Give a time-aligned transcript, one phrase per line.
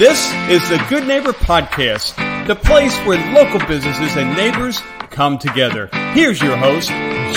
[0.00, 2.16] This is the Good Neighbor Podcast,
[2.46, 4.80] the place where local businesses and neighbors
[5.10, 5.90] come together.
[6.14, 6.88] Here's your host,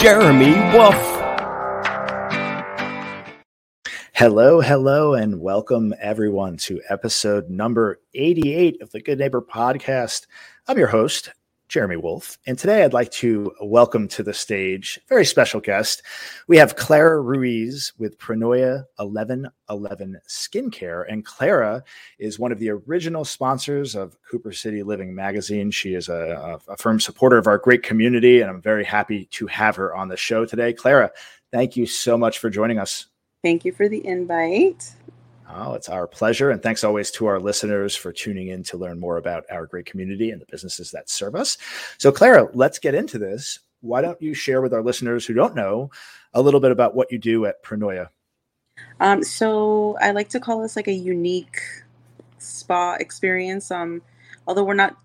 [0.02, 0.96] Jeremy Wolf.
[4.14, 10.26] Hello, hello, and welcome everyone to episode number 88 of the Good Neighbor Podcast.
[10.66, 11.34] I'm your host,
[11.74, 12.38] Jeremy Wolf.
[12.46, 16.04] And today I'd like to welcome to the stage a very special guest.
[16.48, 21.04] We have Clara Ruiz with Pronoia 1111 Skincare.
[21.10, 21.84] And Clara
[22.20, 25.72] is one of the original sponsors of Cooper City Living Magazine.
[25.72, 29.48] She is a, a, firm supporter of our great community, and I'm very happy to
[29.48, 30.74] have her on the show today.
[30.74, 31.10] Clara,
[31.52, 33.08] thank you so much for joining us.
[33.42, 34.92] Thank you for the invite.
[35.56, 36.50] Oh, it's our pleasure.
[36.50, 39.86] And thanks always to our listeners for tuning in to learn more about our great
[39.86, 41.58] community and the businesses that serve us.
[42.00, 43.60] So, Clara, let's get into this.
[43.82, 45.92] Why don't you share with our listeners who don't know
[46.34, 48.08] a little bit about what you do at Pronoia?
[49.00, 51.62] Um, so, I like to call this like a unique
[52.40, 53.70] spa experience.
[53.70, 54.02] Um,
[54.48, 54.98] although we're not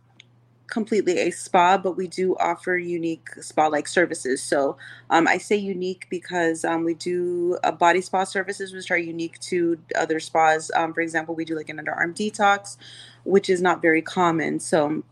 [0.68, 4.42] completely a spa, but we do offer unique spa like services.
[4.42, 4.76] So
[5.10, 9.38] um, I say unique because um, we do a body spa services, which are unique
[9.40, 10.70] to other spas.
[10.74, 12.76] Um, for example, we do like an underarm detox,
[13.24, 14.60] which is not very common.
[14.60, 15.02] So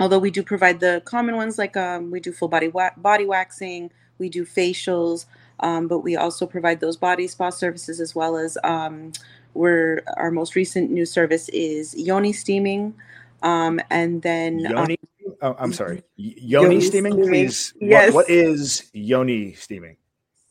[0.00, 3.26] although we do provide the common ones, like um, we do full body wa- body
[3.26, 5.26] waxing, we do facials,
[5.60, 9.12] um, but we also provide those body spa services as well as um,
[9.54, 12.94] we're our most recent new service is yoni steaming.
[13.42, 14.96] Um, and then yoni.
[15.20, 17.74] Um, oh, I'm sorry, yoni, yoni steaming, steaming, please.
[17.80, 18.12] Yes.
[18.12, 19.96] What, what is yoni steaming?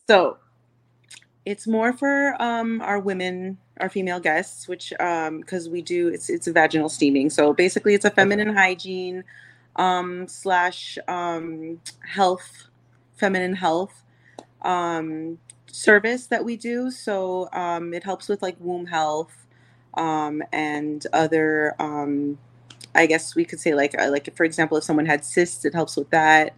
[0.07, 0.37] So,
[1.45, 6.07] it's more for um, our women, our female guests, which um, because um, we do
[6.09, 7.29] it's it's a vaginal steaming.
[7.29, 8.59] So basically, it's a feminine okay.
[8.59, 9.23] hygiene
[9.75, 12.67] um, slash um, health,
[13.15, 14.03] feminine health
[14.61, 16.89] um, service that we do.
[16.91, 19.45] So um, it helps with like womb health
[19.93, 22.37] um, and other um,
[22.95, 25.73] I guess we could say like uh, like for example, if someone had cysts, it
[25.73, 26.55] helps with that,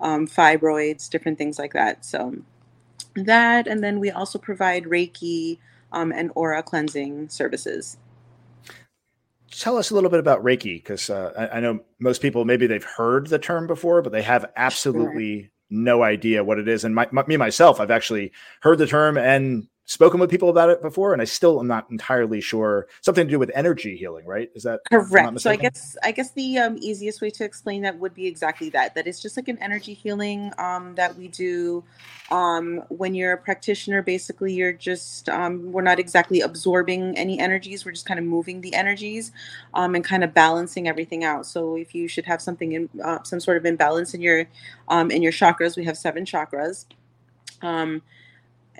[0.00, 2.04] um, fibroids, different things like that.
[2.04, 2.34] So
[3.14, 5.58] that, and then we also provide Reiki
[5.92, 7.96] um, and aura cleansing services.
[9.50, 12.66] Tell us a little bit about Reiki, because uh, I, I, know most people maybe
[12.66, 15.50] they've heard the term before, but they have absolutely sure.
[15.70, 16.84] no idea what it is.
[16.84, 20.68] And my, my, me myself, I've actually heard the term and spoken with people about
[20.68, 22.88] it before, and I still am not entirely sure.
[23.00, 24.50] Something to do with energy healing, right?
[24.54, 25.40] Is that correct?
[25.40, 28.68] So I guess I guess the um, easiest way to explain that would be exactly
[28.70, 28.94] that.
[28.94, 31.84] That it's just like an energy healing um, that we do
[32.30, 34.02] um, when you're a practitioner.
[34.02, 37.84] Basically, you're just um, we're not exactly absorbing any energies.
[37.84, 39.30] We're just kind of moving the energies
[39.74, 41.46] um, and kind of balancing everything out.
[41.46, 44.46] So if you should have something in uh, some sort of imbalance in your
[44.88, 46.86] um, in your chakras, we have seven chakras.
[47.62, 48.02] Um,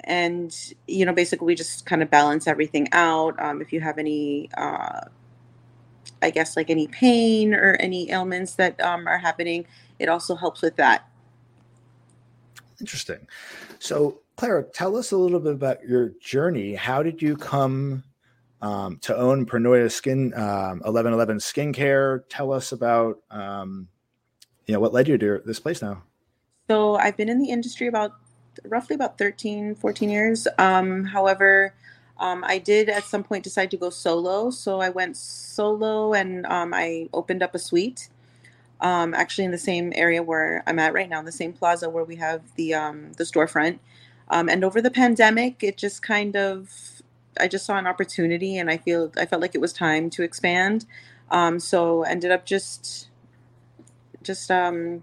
[0.04, 3.98] and you know basically we just kind of balance everything out um, if you have
[3.98, 5.00] any uh,
[6.22, 9.66] i guess like any pain or any ailments that um, are happening
[9.98, 11.08] it also helps with that
[12.80, 13.26] interesting
[13.78, 18.02] so clara tell us a little bit about your journey how did you come
[18.62, 22.22] um, to own Pronoia Skin um, 1111 Skincare.
[22.28, 23.88] Tell us about um,
[24.66, 26.02] you know what led you to this place now.
[26.68, 28.12] So I've been in the industry about
[28.64, 30.48] roughly about 13, 14 years.
[30.58, 31.74] Um, however,
[32.18, 34.50] um, I did at some point decide to go solo.
[34.50, 38.08] So I went solo and um, I opened up a suite,
[38.80, 41.90] um, actually in the same area where I'm at right now, in the same plaza
[41.90, 43.78] where we have the um, the storefront.
[44.28, 47.02] Um, and over the pandemic, it just kind of,
[47.38, 50.22] I just saw an opportunity, and I feel I felt like it was time to
[50.22, 50.86] expand.
[51.30, 53.08] Um, so ended up just
[54.22, 55.02] just um,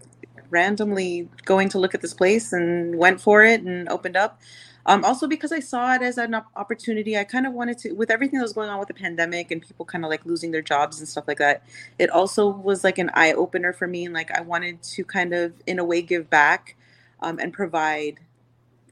[0.53, 4.39] randomly going to look at this place and went for it and opened up.
[4.85, 8.11] Um, also because I saw it as an opportunity, I kind of wanted to, with
[8.11, 10.61] everything that was going on with the pandemic and people kind of like losing their
[10.61, 11.63] jobs and stuff like that,
[11.97, 14.05] it also was like an eye opener for me.
[14.05, 16.75] And like I wanted to kind of, in a way, give back
[17.21, 18.19] um, and provide,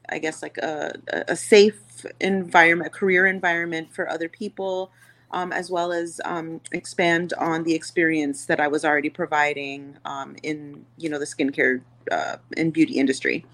[0.08, 0.94] I guess, like a,
[1.28, 4.90] a safe environment, a career environment for other people
[5.32, 10.36] um, as well as um, expand on the experience that I was already providing um,
[10.42, 13.44] in you know the skincare uh, and beauty industry.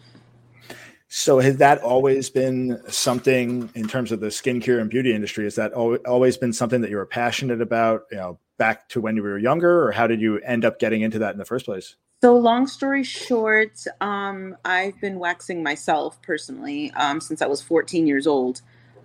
[1.10, 5.44] So has that always been something in terms of the skincare and beauty industry?
[5.44, 8.02] Has that always been something that you were passionate about?
[8.10, 11.00] You know, back to when you were younger, or how did you end up getting
[11.00, 11.96] into that in the first place?
[12.20, 18.06] So, long story short, um, I've been waxing myself personally um, since I was 14
[18.06, 18.60] years old.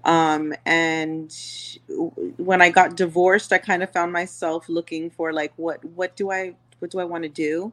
[0.06, 1.34] Um, and
[2.38, 6.32] when I got divorced, I kind of found myself looking for like, what, what do
[6.32, 7.72] I, what do I want to do?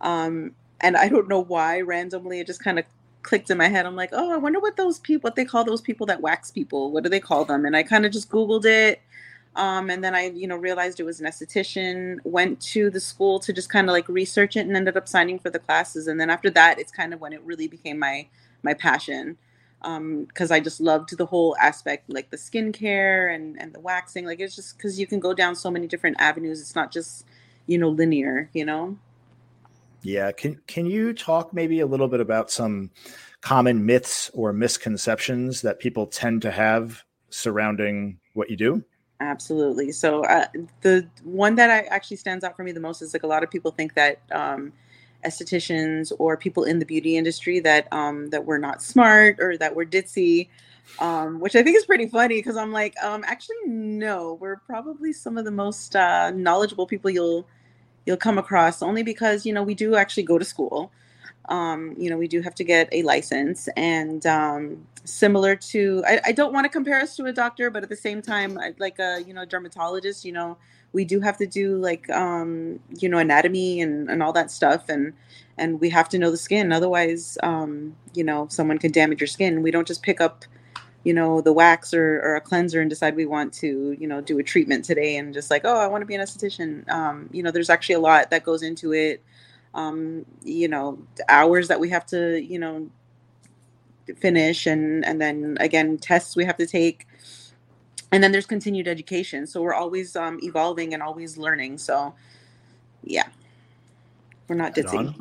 [0.00, 2.84] Um, and I don't know why randomly it just kind of
[3.22, 3.86] clicked in my head.
[3.86, 6.50] I'm like, oh, I wonder what those people, what they call those people that wax
[6.50, 6.90] people.
[6.90, 7.64] What do they call them?
[7.64, 9.00] And I kind of just Googled it.
[9.56, 13.40] Um, and then I, you know, realized it was an esthetician, went to the school
[13.40, 16.06] to just kind of like research it and ended up signing for the classes.
[16.06, 18.28] And then after that, it's kind of when it really became my,
[18.62, 19.36] my passion.
[19.82, 24.26] Um, cause I just loved the whole aspect, like the skincare and, and the waxing.
[24.26, 26.60] Like it's just cause you can go down so many different avenues.
[26.60, 27.24] It's not just,
[27.66, 28.98] you know, linear, you know?
[30.02, 30.32] Yeah.
[30.32, 32.90] Can, can you talk maybe a little bit about some
[33.40, 38.84] common myths or misconceptions that people tend to have surrounding what you do?
[39.20, 39.92] Absolutely.
[39.92, 40.46] So uh,
[40.80, 43.42] the one that I actually stands out for me the most is like a lot
[43.42, 44.72] of people think that um,
[45.24, 49.74] estheticians or people in the beauty industry that um, that we're not smart or that
[49.74, 50.48] we're ditzy,
[50.98, 55.12] um, which I think is pretty funny because I'm like, um, actually, no, we're probably
[55.12, 57.46] some of the most uh, knowledgeable people you'll
[58.06, 58.82] you'll come across.
[58.82, 60.90] Only because you know we do actually go to school
[61.48, 63.68] um, you know, we do have to get a license.
[63.76, 67.82] And um, similar to, I, I don't want to compare us to a doctor, but
[67.82, 70.56] at the same time, like a, you know, dermatologist, you know,
[70.92, 74.88] we do have to do like, um, you know, anatomy and, and all that stuff.
[74.88, 75.12] And,
[75.56, 76.72] and we have to know the skin.
[76.72, 79.62] Otherwise, um, you know, someone could damage your skin.
[79.62, 80.44] We don't just pick up,
[81.04, 84.20] you know, the wax or, or a cleanser and decide we want to, you know,
[84.20, 86.88] do a treatment today and just like, oh, I want to be an esthetician.
[86.90, 89.22] Um, you know, there's actually a lot that goes into it
[89.74, 92.90] um, you know, hours that we have to, you know,
[94.18, 97.06] finish and and then again tests we have to take.
[98.12, 99.46] And then there's continued education.
[99.46, 101.78] So we're always um, evolving and always learning.
[101.78, 102.14] So
[103.04, 103.28] yeah.
[104.48, 105.14] We're not ditzy.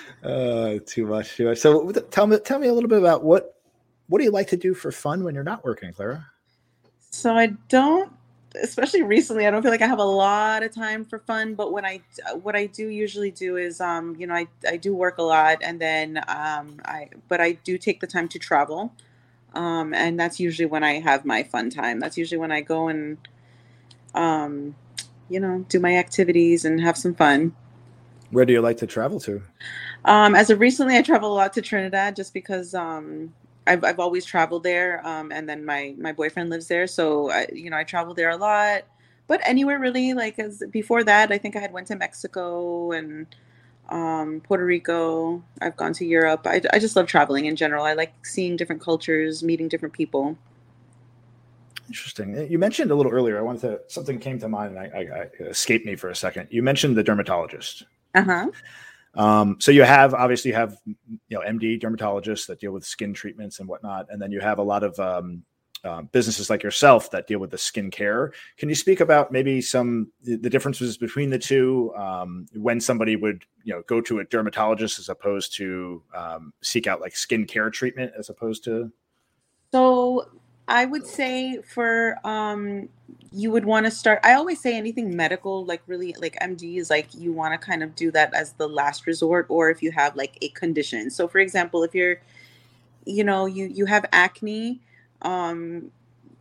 [0.22, 1.56] Uh, too much too much.
[1.56, 3.56] So tell me tell me a little bit about what
[4.08, 6.26] what do you like to do for fun when you're not working clara?
[7.10, 8.12] So i don't
[8.60, 11.72] especially recently i don't feel like i have a lot of time for fun but
[11.72, 12.00] when i
[12.42, 15.58] what i do usually do is um you know i, I do work a lot
[15.62, 18.92] and then um i but i do take the time to travel
[19.54, 22.00] um and that's usually when i have my fun time.
[22.00, 23.18] That's usually when i go and
[24.14, 24.74] um
[25.28, 27.54] you know do my activities and have some fun.
[28.30, 29.42] Where do you like to travel to?
[30.04, 33.32] Um as of recently i travel a lot to trinidad just because um
[33.66, 35.06] I've, I've always traveled there.
[35.06, 36.86] Um, and then my, my boyfriend lives there.
[36.86, 38.82] So, I, you know, I travel there a lot,
[39.26, 43.26] but anywhere really like as before that, I think I had went to Mexico and,
[43.90, 45.42] um, Puerto Rico.
[45.60, 46.46] I've gone to Europe.
[46.46, 47.84] I, I just love traveling in general.
[47.84, 50.38] I like seeing different cultures, meeting different people.
[51.88, 52.48] Interesting.
[52.48, 53.36] You mentioned a little earlier.
[53.36, 56.14] I wanted to something came to mind and I, I, I escaped me for a
[56.14, 56.46] second.
[56.50, 57.84] You mentioned the dermatologist.
[58.14, 58.46] Uh huh.
[59.14, 60.96] Um, so you have obviously you have you
[61.30, 64.62] know MD dermatologists that deal with skin treatments and whatnot, and then you have a
[64.62, 65.42] lot of um,
[65.82, 68.32] uh, businesses like yourself that deal with the skin care.
[68.56, 73.44] Can you speak about maybe some the differences between the two um, when somebody would
[73.64, 77.70] you know go to a dermatologist as opposed to um, seek out like skin care
[77.70, 78.92] treatment as opposed to?
[79.72, 80.28] So
[80.68, 82.88] I would say for um
[83.32, 86.90] you would want to start I always say anything medical like really like MD is
[86.90, 89.92] like you want to kind of do that as the last resort or if you
[89.92, 91.10] have like a condition.
[91.10, 92.20] So for example, if you're
[93.06, 94.80] you know, you you have acne
[95.22, 95.90] um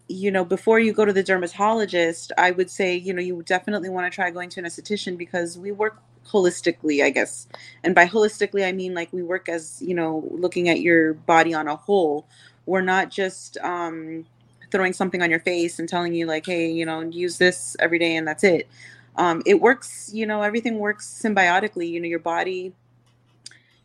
[0.07, 3.89] you know, before you go to the dermatologist, I would say, you know, you definitely
[3.89, 7.47] want to try going to an esthetician because we work holistically, I guess.
[7.83, 11.53] And by holistically, I mean like we work as, you know, looking at your body
[11.53, 12.27] on a whole
[12.65, 14.25] we're not just um,
[14.71, 18.00] throwing something on your face and telling you like hey you know use this every
[18.00, 18.67] day and that's it.
[19.15, 21.89] Um, it works you know everything works symbiotically.
[21.89, 22.74] You know your body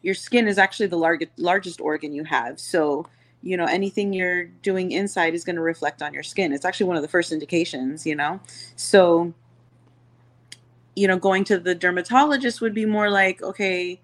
[0.03, 2.61] your skin is actually the largest largest organ you have.
[2.61, 3.07] So
[3.43, 6.53] you know anything you're doing inside is going to reflect on your skin.
[6.53, 8.41] It's actually one of the first indications you know?
[8.77, 9.33] So
[10.95, 14.01] you know going to the dermatologist would be more like okay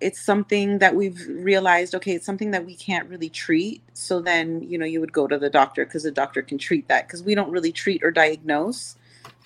[0.00, 3.82] it's something that we've realized okay it's something that we can't really treat.
[3.94, 6.88] So then you know you would go to the doctor because the doctor can treat
[6.88, 7.06] that.
[7.06, 8.96] Because we don't really treat or diagnose.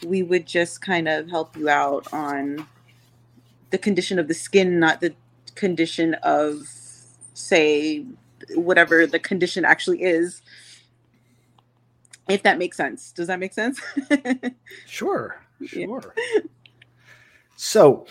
[0.05, 2.67] We would just kind of help you out on
[3.71, 5.15] the condition of the skin not the
[5.55, 6.69] condition of
[7.35, 8.05] say
[8.55, 10.43] whatever the condition actually is.
[12.29, 13.13] If that makes sense.
[13.13, 13.81] Does that make sense?
[14.87, 16.15] Sure sure.
[16.15, 16.41] Yeah.
[17.57, 18.07] so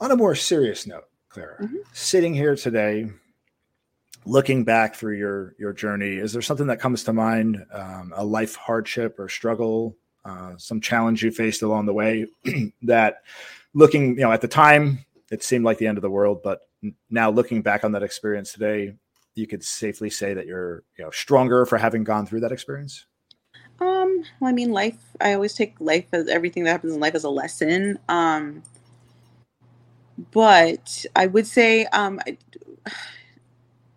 [0.00, 1.76] on a more serious note, Clara, mm-hmm.
[1.92, 3.10] sitting here today,
[4.24, 8.24] looking back through your your journey, is there something that comes to mind, um, a
[8.24, 12.26] life hardship or struggle, uh, some challenge you faced along the way
[12.82, 13.22] that,
[13.74, 16.60] looking, you know, at the time it seemed like the end of the world, but
[17.10, 18.94] now looking back on that experience today,
[19.34, 23.06] you could safely say that you're you know stronger for having gone through that experience.
[23.80, 24.98] Um, well, I mean, life.
[25.20, 27.98] I always take life as everything that happens in life as a lesson.
[28.08, 28.62] Um,
[30.32, 32.36] but I would say um, I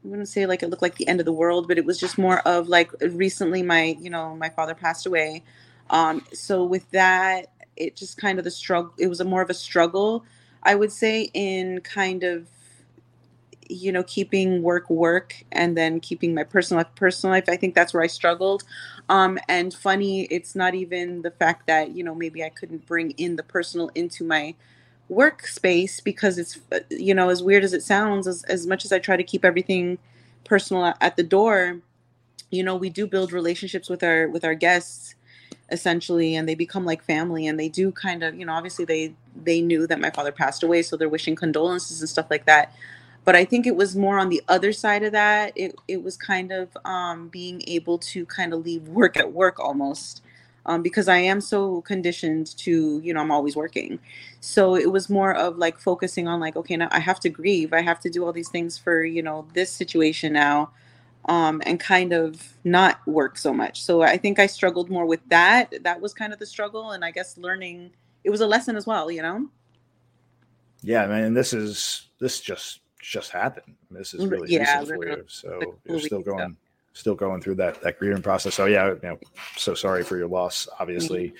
[0.04, 2.18] wouldn't say like it looked like the end of the world, but it was just
[2.18, 5.44] more of like recently my, you know, my father passed away.
[5.90, 9.50] Um, so with that, it just kind of the struggle, it was a more of
[9.50, 10.24] a struggle,
[10.64, 12.48] I would say, in kind of,
[13.70, 17.46] you know, keeping work work and then keeping my personal life personal life.
[17.48, 18.64] I think that's where I struggled.
[19.10, 23.12] Um, and funny, it's not even the fact that, you know, maybe I couldn't bring
[23.12, 24.56] in the personal into my
[25.10, 29.00] workspace because it's you know as weird as it sounds as, as much as i
[29.00, 29.98] try to keep everything
[30.44, 31.80] personal at the door
[32.52, 35.16] you know we do build relationships with our with our guests
[35.72, 39.14] essentially and they become like family and they do kind of you know obviously they
[39.44, 42.74] they knew that my father passed away so they're wishing condolences and stuff like that.
[43.26, 46.18] But i think it was more on the other side of that it, it was
[46.18, 50.24] kind of um, being able to kind of leave work at work almost
[50.70, 54.00] um, because I am so conditioned to, you know, I'm always working.
[54.40, 57.74] So it was more of like focusing on like, okay, now I have to grieve.
[57.74, 60.70] I have to do all these things for, you know, this situation now
[61.26, 63.82] um, and kind of not work so much.
[63.82, 65.74] So I think I struggled more with that.
[65.82, 66.92] That was kind of the struggle.
[66.92, 67.90] And I guess learning,
[68.24, 69.50] it was a lesson as well, you know?
[70.84, 71.34] Yeah, man.
[71.34, 73.76] This is, this just, just happened.
[73.90, 75.24] This is really yeah, recent for you.
[75.28, 76.56] So you're still going
[77.00, 78.56] still going through that that grieving process.
[78.56, 79.20] So yeah, you know,
[79.56, 80.68] so sorry for your loss.
[80.80, 81.34] Obviously,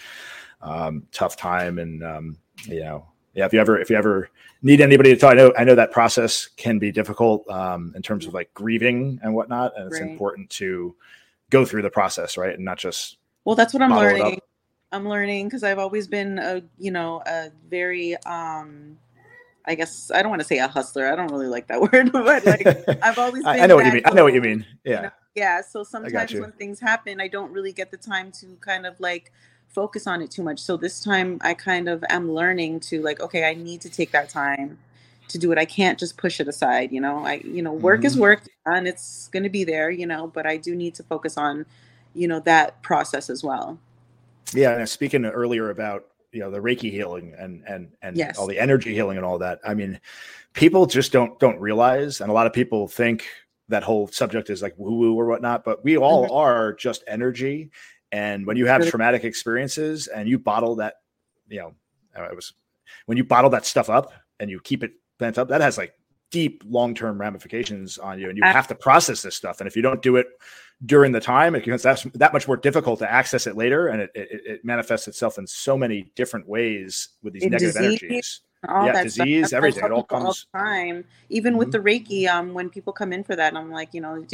[0.62, 3.46] um, tough time, and um, you know, yeah.
[3.46, 4.30] If you ever if you ever
[4.62, 8.02] need anybody to talk, I know I know that process can be difficult um, in
[8.02, 10.10] terms of like grieving and whatnot, and it's right.
[10.10, 10.96] important to
[11.50, 13.18] go through the process, right, and not just.
[13.46, 14.40] Well, that's what I'm learning.
[14.92, 18.98] I'm learning because I've always been a you know a very um
[19.66, 21.08] I guess I don't want to say a hustler.
[21.08, 22.66] I don't really like that word, but like
[23.04, 23.44] I've always.
[23.44, 24.02] Been I know what you mean.
[24.06, 24.66] I know what you mean.
[24.84, 24.96] Yeah.
[24.96, 25.12] You know?
[25.40, 25.62] Yeah.
[25.62, 29.32] So sometimes when things happen, I don't really get the time to kind of like
[29.70, 30.60] focus on it too much.
[30.60, 34.12] So this time I kind of am learning to like, okay, I need to take
[34.12, 34.78] that time
[35.30, 35.58] to do it.
[35.58, 36.92] I can't just push it aside.
[36.92, 38.08] You know, I you know, work mm-hmm.
[38.08, 39.90] is work and it's going to be there.
[39.90, 41.66] You know, but I do need to focus on,
[42.14, 43.80] you know, that process as well.
[44.54, 48.38] Yeah, and speaking earlier about you know the reiki healing and and and yes.
[48.38, 50.00] all the energy healing and all that i mean
[50.54, 53.26] people just don't don't realize and a lot of people think
[53.70, 56.34] that whole subject is like woo woo or whatnot but we all mm-hmm.
[56.34, 57.72] are just energy
[58.12, 60.96] and when you have traumatic experiences and you bottle that
[61.48, 61.74] you know
[62.18, 62.54] uh, it was
[63.06, 65.94] when you bottle that stuff up and you keep it pent up that has like
[66.32, 69.82] deep long-term ramifications on you and you have to process this stuff and if you
[69.82, 70.28] don't do it
[70.86, 74.02] during the time it becomes that, that much more difficult to access it later and
[74.02, 78.04] it, it, it manifests itself in so many different ways with these in negative disease,
[78.04, 79.58] energies all yeah, that disease stuff.
[79.58, 81.60] everything it all comes all time even mm-hmm.
[81.60, 84.26] with the reiki um when people come in for that i'm like you know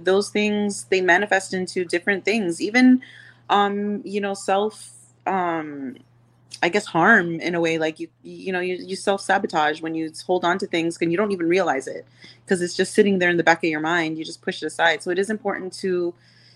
[0.00, 3.00] those things they manifest into different things even
[3.48, 4.90] um you know self
[5.26, 5.96] um
[6.62, 9.94] I guess harm in a way like you you know you, you self sabotage when
[9.94, 12.06] you hold on to things and you don't even realize it
[12.44, 14.66] because it's just sitting there in the back of your mind you just push it
[14.66, 15.02] aside.
[15.02, 16.14] So it is important to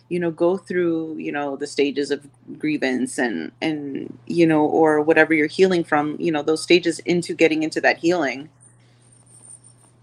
[0.08, 2.26] you know go through you know the stages of
[2.58, 7.34] grievance and and you know or whatever you're healing from you know those stages into
[7.34, 8.48] getting into that healing.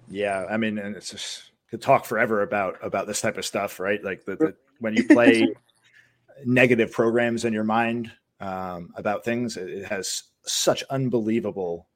[0.08, 3.80] Yeah i mean and it's just could talk forever about about this type of stuff
[3.80, 4.04] right?
[4.04, 5.48] Like the, the when you play
[6.46, 9.58] negative programs in your mind um, about things.
[9.58, 11.88] It has such unbelievable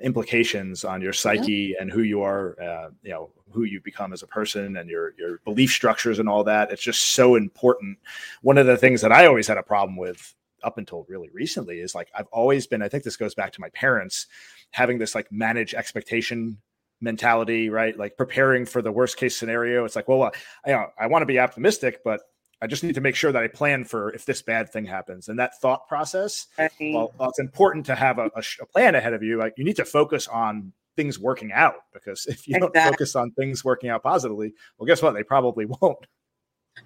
[0.00, 1.82] implications on your psyche yeah.
[1.82, 5.14] and who you are, uh, you know, who you become as a person and your
[5.18, 6.70] your belief structures and all that.
[6.70, 7.98] It's just so important.
[8.42, 11.80] One of the things that I always had a problem with up until really recently
[11.80, 12.82] is like I've always been.
[12.82, 14.26] I think this goes back to my parents
[14.70, 16.58] having this like manage expectation
[17.00, 17.96] mentality, right?
[17.96, 19.84] Like preparing for the worst case scenario.
[19.84, 20.30] It's like, well, I,
[20.66, 22.20] you know, I want to be optimistic, but
[22.60, 25.28] I just need to make sure that I plan for if this bad thing happens.
[25.28, 29.14] And that thought process, well, well it's important to have a, a, a, plan ahead
[29.14, 29.38] of you.
[29.38, 32.80] Like you need to focus on things working out because if you exactly.
[32.80, 35.14] don't focus on things working out positively, well, guess what?
[35.14, 36.06] They probably won't.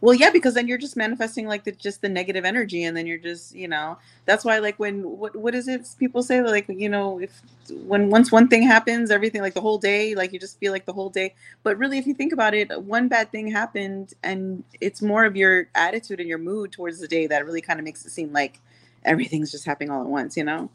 [0.00, 3.06] Well, yeah, because then you're just manifesting like the just the negative energy, and then
[3.06, 6.66] you're just you know that's why like when what what is it people say like
[6.68, 7.42] you know if
[7.84, 10.84] when once one thing happens, everything like the whole day like you just feel like
[10.84, 11.34] the whole day.
[11.62, 15.36] But really, if you think about it, one bad thing happened, and it's more of
[15.36, 18.32] your attitude and your mood towards the day that really kind of makes it seem
[18.32, 18.60] like
[19.04, 20.70] everything's just happening all at once, you know.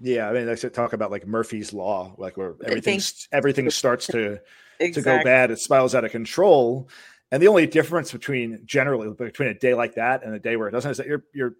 [0.00, 3.00] Yeah, I mean, like talk about like Murphy's law, like where everything
[3.32, 4.40] everything starts to
[4.78, 4.92] exactly.
[4.92, 6.88] to go bad, it spirals out of control
[7.30, 10.68] and the only difference between generally between a day like that and a day where
[10.68, 11.54] it doesn't is that you're you're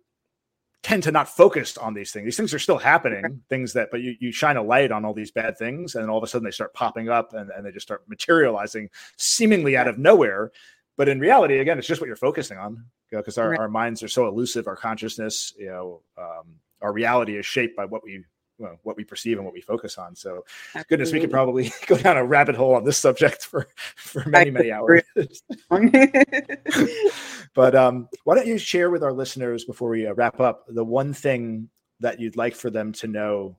[0.82, 2.24] tend to not focus on these things.
[2.24, 3.34] These things are still happening, okay.
[3.48, 6.18] things that, but you, you shine a light on all these bad things, and all
[6.18, 9.88] of a sudden they start popping up and, and they just start materializing seemingly out
[9.88, 10.52] of nowhere.
[10.96, 13.60] But in reality, again, it's just what you're focusing on because you know, our, right.
[13.60, 14.66] our minds are so elusive.
[14.66, 18.24] Our consciousness, you know, um, our reality is shaped by what we
[18.58, 20.14] well, what we perceive and what we focus on.
[20.16, 20.88] So, Absolutely.
[20.88, 24.50] goodness, we could probably go down a rabbit hole on this subject for for many
[24.50, 25.02] many hours.
[27.54, 30.84] but um, why don't you share with our listeners before we uh, wrap up the
[30.84, 31.68] one thing
[32.00, 33.56] that you'd like for them to know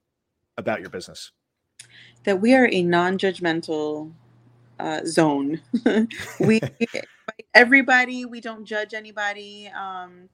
[0.57, 1.31] about your business?
[2.25, 4.11] That we are a non-judgmental
[4.79, 5.61] uh, zone.
[6.39, 6.59] we
[7.53, 8.25] everybody.
[8.25, 9.69] We don't judge anybody.
[9.69, 10.29] Um,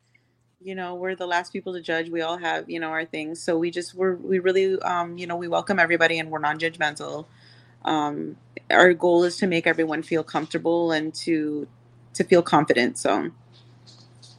[0.65, 2.09] you know, we're the last people to judge.
[2.09, 3.39] We all have, you know, our things.
[3.41, 7.27] So we just we're we really, um, you know, we welcome everybody and we're non-judgmental.
[7.85, 8.35] Um,
[8.71, 11.67] our goal is to make everyone feel comfortable and to
[12.15, 12.97] to feel confident.
[12.97, 13.29] So.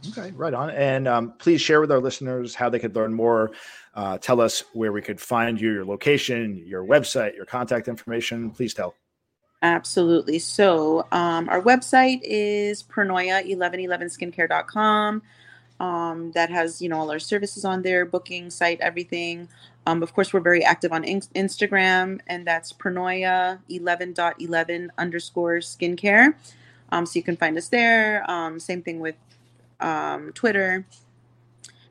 [0.09, 0.71] Okay, right on.
[0.71, 3.53] And um, please share with our listeners how they could learn more.
[3.95, 8.51] Uh, tell us where we could find you, your location, your website, your contact information.
[8.51, 8.95] Please tell.
[9.63, 10.39] Absolutely.
[10.39, 15.23] So um, our website is pronoia1111skincare.com.
[15.81, 19.49] Um, that has you know all our services on there, booking site, everything.
[19.87, 26.35] Um, of course, we're very active on in- Instagram, and that's pronoia 11.11 underscore skincare.
[26.91, 28.29] Um, so you can find us there.
[28.31, 29.17] Um, same thing with
[29.81, 30.87] um, Twitter,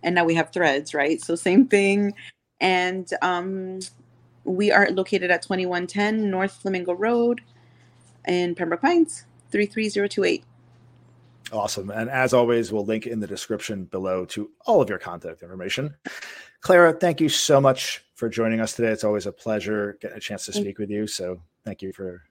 [0.04, 1.22] and now we have Threads, right?
[1.22, 2.14] So same thing.
[2.62, 3.80] And um,
[4.46, 7.42] we are located at 2110 North Flamingo Road
[8.28, 10.44] in Pembroke Pines, 33028.
[11.52, 11.92] Awesome.
[11.92, 15.96] And as always, we'll link in the description below to all of your contact information.
[16.62, 18.90] Clara, thank you so much for joining us today.
[18.90, 21.06] It's always a pleasure getting a chance to speak with you.
[21.06, 22.24] So thank you for